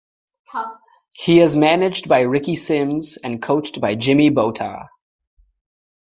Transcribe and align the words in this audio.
He 1.11 1.41
is 1.41 1.55
managed 1.55 2.09
by 2.09 2.21
Ricky 2.21 2.55
Simms 2.55 3.17
and 3.17 3.39
coached 3.39 3.79
by 3.79 3.93
Jimmy 3.93 4.31
Beauttah. 4.31 4.89